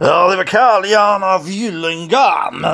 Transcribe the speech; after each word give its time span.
Ja, 0.00 0.28
det 0.28 0.36
var 0.36 0.44
Karl 0.44 0.84
Jan 0.86 1.22
av 1.22 1.48
Gyllengan. 1.48 2.66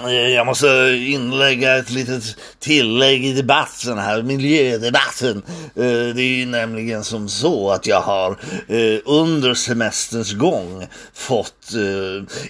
Eh, 0.00 0.28
jag 0.28 0.46
måste 0.46 0.98
inlägga 1.00 1.76
ett 1.76 1.90
litet 1.90 2.36
tillägg 2.58 3.24
i 3.26 3.32
debatten 3.32 3.98
här, 3.98 4.22
miljödebatten. 4.22 5.42
Eh, 5.76 6.14
det 6.14 6.22
är 6.22 6.36
ju 6.36 6.46
nämligen 6.46 7.04
som 7.04 7.28
så 7.28 7.70
att 7.70 7.86
jag 7.86 8.00
har 8.00 8.30
eh, 8.68 9.00
under 9.04 9.54
semesterns 9.54 10.32
gång 10.32 10.86
fått 11.14 11.52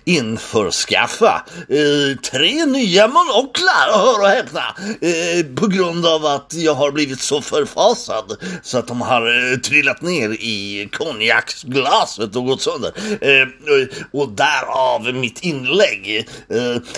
införskaffa 0.05 1.45
tre 2.31 2.67
nya 2.67 3.09
monoklar, 3.09 3.99
hör 3.99 4.21
och 4.21 4.29
häpna, 4.29 4.63
på 5.57 5.67
grund 5.67 6.07
av 6.07 6.27
att 6.27 6.55
jag 6.55 6.75
har 6.75 6.91
blivit 6.91 7.21
så 7.21 7.43
förfasad 7.43 8.37
så 8.63 8.79
att 8.79 8.87
de 8.87 9.01
har 9.01 9.57
trillat 9.61 10.03
ner 10.03 10.31
i 10.31 10.89
konjaksglaset 10.93 12.37
och 12.37 12.47
gått 12.47 12.63
sönder. 12.63 12.93
Och 14.13 14.29
därav 14.29 15.15
mitt 15.15 15.41
inlägg. 15.41 16.29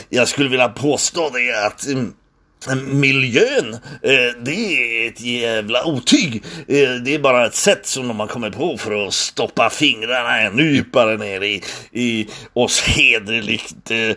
Jag 0.09 0.29
skulle 0.35 0.49
vilja 0.49 0.69
påstå 0.69 1.31
det 1.31 1.67
att 1.67 1.87
mm, 1.87 3.01
Miljön, 3.01 3.75
eh, 4.03 4.43
det 4.43 4.55
är 4.55 5.09
ett 5.09 5.21
jävla 5.21 5.85
otyg. 5.85 6.45
Eh, 6.69 6.91
det 7.05 7.15
är 7.15 7.19
bara 7.19 7.47
ett 7.47 7.55
sätt 7.55 7.87
som 7.87 8.09
de 8.09 8.21
har 8.21 8.27
kommit 8.27 8.57
på 8.57 8.79
för 8.79 9.07
att 9.07 9.15
stoppa 9.15 9.71
fingrarna 9.71 10.41
ännu 10.41 10.73
djupare 10.73 11.17
ner 11.17 11.41
i, 11.43 11.63
i 11.93 12.29
oss 12.53 12.81
hederligt, 12.81 13.91
eh, 13.91 14.11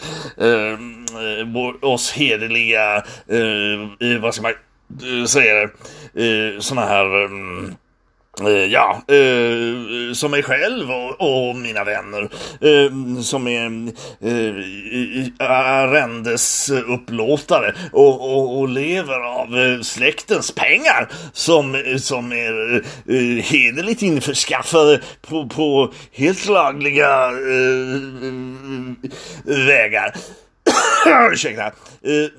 eh 0.47 0.73
mm, 0.73 1.75
oss 1.81 2.11
hederliga, 2.11 2.95
eh, 3.27 4.19
vad 4.21 4.33
ska 4.33 4.43
man 4.43 4.53
säga, 5.27 5.69
Sådana 6.59 6.87
här 6.87 7.27
Eh, 7.27 7.73
Eh, 8.41 8.65
ja, 8.65 9.01
eh, 9.07 9.73
som 10.13 10.31
mig 10.31 10.43
själv 10.43 10.91
och, 10.91 11.49
och 11.49 11.55
mina 11.55 11.83
vänner 11.83 12.29
eh, 12.61 12.91
som 13.21 13.47
är 13.47 13.65
eh, 14.21 14.53
arrendesupplåtare 15.39 17.73
och, 17.91 18.33
och, 18.33 18.59
och 18.59 18.69
lever 18.69 19.19
av 19.19 19.59
eh, 19.59 19.81
släktens 19.81 20.51
pengar 20.51 21.09
som, 21.33 21.83
som 21.99 22.31
är 22.31 22.75
eh, 23.05 23.43
hederligt 23.43 24.01
införskaffade 24.01 25.01
på, 25.21 25.49
på 25.49 25.93
helt 26.11 26.47
lagliga 26.47 27.25
eh, 27.25 27.31
vägar. 29.67 30.13
Ursäkta. 31.31 31.65
Eh, 31.65 31.71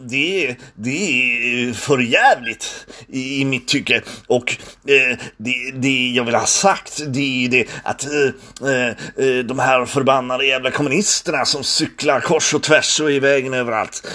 det, 0.08 0.46
är- 0.46 0.56
det 0.74 0.90
är 0.90 1.72
för 1.72 1.98
jävligt 1.98 2.86
i, 3.08 3.44
mitt 3.44 3.68
tycke. 3.68 4.02
Och 4.26 4.56
eh, 4.88 5.18
det, 5.36 5.54
det 5.74 6.12
jag 6.16 6.24
vill 6.24 6.34
ha 6.34 6.46
sagt 6.46 7.00
det 7.06 7.44
är 7.44 7.48
det 7.48 7.66
att 7.82 8.04
eh, 8.04 9.44
de 9.44 9.58
här 9.58 9.84
förbannade 9.84 10.46
jävla 10.46 10.70
kommunisterna 10.70 11.44
som 11.44 11.64
cyklar 11.64 12.20
kors 12.20 12.54
och 12.54 12.62
tvärs 12.62 13.00
och 13.00 13.12
i 13.12 13.18
vägen 13.20 13.54
överallt. 13.54 14.08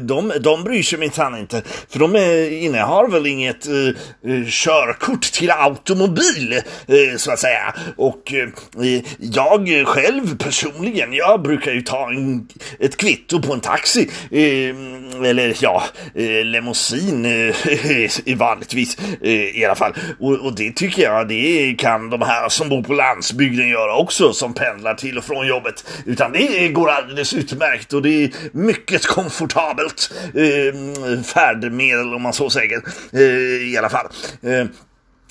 De, 0.00 0.32
de 0.40 0.64
bryr 0.64 0.82
sig 0.82 0.98
minsann 0.98 1.38
inte. 1.38 1.62
För 1.88 1.98
de 1.98 2.16
innehar 2.64 3.08
väl 3.08 3.26
inget 3.26 3.66
körkort 4.46 5.22
till 5.22 5.50
automobil 5.50 6.60
så 7.16 7.30
att 7.32 7.38
säga. 7.38 7.74
Och 7.96 8.32
jag 9.18 9.86
själv 9.86 10.38
personligen, 10.38 11.12
jag 11.12 11.42
brukar 11.42 11.72
ju 11.72 11.80
ta 11.82 12.10
en, 12.10 12.48
ett 12.80 12.96
kvitto 12.96 13.13
på 13.42 13.52
en 13.52 13.60
taxi. 13.60 14.10
Eh, 14.30 14.74
eller 15.28 15.56
ja, 15.60 15.82
eh, 16.14 16.44
limousin 16.44 17.24
eh, 17.26 18.36
vanligtvis 18.36 18.98
eh, 19.22 19.58
i 19.58 19.64
alla 19.64 19.74
fall. 19.74 19.92
Och, 20.20 20.32
och 20.32 20.54
det 20.54 20.72
tycker 20.72 21.02
jag 21.02 21.28
det 21.28 21.74
kan 21.78 22.10
de 22.10 22.22
här 22.22 22.48
som 22.48 22.68
bor 22.68 22.82
på 22.82 22.92
landsbygden 22.92 23.68
göra 23.68 23.96
också 23.96 24.32
som 24.32 24.54
pendlar 24.54 24.94
till 24.94 25.18
och 25.18 25.24
från 25.24 25.46
jobbet. 25.46 25.84
Utan 26.06 26.32
det 26.32 26.68
går 26.68 26.90
alldeles 26.90 27.34
utmärkt 27.34 27.92
och 27.92 28.02
det 28.02 28.24
är 28.24 28.30
mycket 28.52 29.06
komfortabelt 29.06 30.12
eh, 30.34 31.22
färdmedel 31.22 32.14
om 32.14 32.22
man 32.22 32.32
så 32.32 32.50
säger. 32.50 32.82
Eh, 33.12 33.72
I 33.72 33.76
alla 33.78 33.88
fall. 33.88 34.06
Eh, 34.42 34.66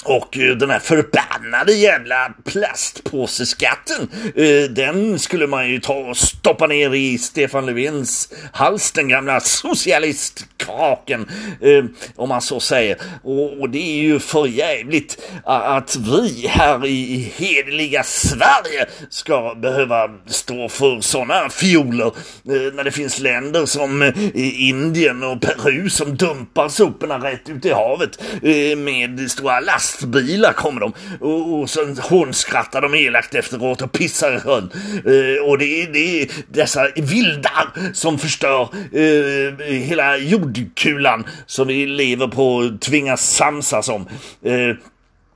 och 0.03 0.37
eh, 0.37 0.55
den 0.55 0.69
här 0.69 0.79
förbannade 0.79 1.73
jävla 1.73 2.33
plastpåseskatten, 2.45 4.09
eh, 4.35 4.69
den 4.69 5.19
skulle 5.19 5.47
man 5.47 5.69
ju 5.69 5.79
ta 5.79 5.93
och 5.93 6.17
stoppa 6.17 6.67
ner 6.67 6.93
i 6.93 7.17
Stefan 7.17 7.65
Löfvens 7.65 8.33
hals, 8.51 8.91
den 8.91 9.07
gamla 9.07 9.39
socialist 9.39 10.45
kraken, 10.65 11.29
eh, 11.61 11.83
om 12.15 12.29
man 12.29 12.41
så 12.41 12.59
säger. 12.59 12.97
Och, 13.23 13.61
och 13.61 13.69
det 13.69 13.79
är 13.79 14.03
ju 14.03 14.19
för 14.19 14.45
jävligt 14.45 15.21
att 15.43 15.95
vi 15.95 16.47
här 16.47 16.85
i 16.85 17.31
hederliga 17.37 18.03
Sverige 18.03 18.85
ska 19.09 19.55
behöva 19.55 20.09
stå 20.27 20.69
för 20.69 21.01
sådana 21.01 21.49
fioler 21.49 22.05
eh, 22.05 22.73
när 22.73 22.83
det 22.83 22.91
finns 22.91 23.19
länder 23.19 23.65
som 23.65 24.01
eh, 24.01 24.13
Indien 24.69 25.23
och 25.23 25.41
Peru 25.41 25.89
som 25.89 26.17
dumpar 26.17 26.69
soporna 26.69 27.17
rätt 27.17 27.49
ut 27.49 27.65
i 27.65 27.71
havet 27.71 28.21
eh, 28.43 28.77
med 28.77 29.31
stora 29.31 29.59
lastbilar 29.59 30.53
kommer 30.53 30.81
de 30.81 30.93
och, 31.19 31.59
och 31.59 31.69
sen 31.69 31.97
hånskrattar 31.97 32.81
de 32.81 32.95
elakt 32.95 33.35
efteråt 33.35 33.81
och 33.81 33.91
pissar 33.91 34.35
i 34.35 34.39
sjön. 34.39 34.69
Eh, 35.05 35.49
och 35.49 35.57
det 35.57 35.81
är, 35.81 35.93
det 35.93 36.21
är 36.21 36.29
dessa 36.47 36.87
vildar 36.95 37.93
som 37.93 38.19
förstör 38.19 38.69
eh, 38.91 39.65
hela 39.65 40.17
jordkulan 40.57 41.25
som 41.45 41.67
vi 41.67 41.85
lever 41.85 42.27
på 42.27 42.55
och 42.55 42.81
tvingas 42.81 43.35
samsas 43.35 43.89
om. 43.89 44.07
Eh, 44.45 44.75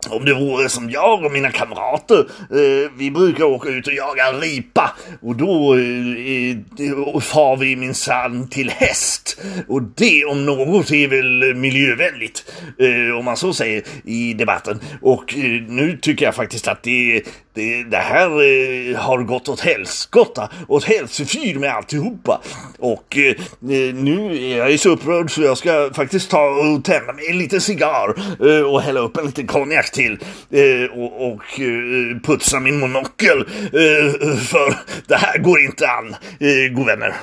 om 0.09 0.25
det 0.25 0.33
vore 0.33 0.69
som 0.69 0.89
jag 0.89 1.25
och 1.25 1.31
mina 1.31 1.51
kamrater, 1.51 2.19
eh, 2.51 2.91
vi 2.97 3.11
brukar 3.11 3.43
åka 3.43 3.69
ut 3.69 3.87
och 3.87 3.93
jaga 3.93 4.31
ripa 4.31 4.95
och 5.21 5.35
då 5.35 5.75
eh, 5.75 6.49
eh, 6.87 7.19
far 7.19 7.57
vi 7.57 7.75
minsann 7.75 8.49
till 8.49 8.69
häst. 8.69 9.41
Och 9.67 9.81
det 9.81 10.25
om 10.25 10.45
något 10.45 10.91
är 10.91 11.07
väl 11.07 11.55
miljövänligt, 11.55 12.51
eh, 12.79 13.17
om 13.17 13.25
man 13.25 13.37
så 13.37 13.53
säger 13.53 13.83
i 14.05 14.33
debatten. 14.33 14.79
Och 15.01 15.37
eh, 15.37 15.61
nu 15.67 15.97
tycker 16.01 16.25
jag 16.25 16.35
faktiskt 16.35 16.67
att 16.67 16.83
det, 16.83 17.21
det, 17.57 17.83
det 17.83 17.97
här 17.97 18.27
eh, 18.27 18.97
har 18.97 19.23
gått 19.23 19.49
åt 19.49 19.59
helskotta, 19.59 20.49
åt 20.67 20.83
helsefyr 20.83 21.59
med 21.59 21.73
alltihopa. 21.73 22.41
Och 22.79 23.17
eh, 23.17 23.31
eh, 23.77 23.95
nu 23.95 24.37
är 24.51 24.57
jag 24.57 24.71
ju 24.71 24.77
så 24.77 24.89
upprörd 24.89 25.31
så 25.31 25.41
jag 25.41 25.57
ska 25.57 25.89
faktiskt 25.93 26.31
ta 26.31 26.45
och 26.45 26.83
tända 26.83 27.13
mig 27.13 27.29
en 27.29 27.37
liten 27.37 27.61
cigarr 27.61 28.15
eh, 28.49 28.61
och 28.61 28.81
hälla 28.81 28.99
upp 28.99 29.17
en 29.17 29.25
liten 29.25 29.47
konjak 29.47 29.91
till 29.91 30.19
eh, 30.51 30.97
och, 30.97 31.27
och 31.27 31.59
eh, 31.59 32.21
putsa 32.23 32.59
min 32.59 32.79
monokel 32.79 33.39
eh, 33.39 34.37
för 34.37 34.75
det 35.07 35.15
här 35.15 35.37
går 35.37 35.59
inte 35.59 35.87
an, 35.87 36.15
eh, 36.39 36.73
god 36.73 36.85
vänner. 36.85 37.13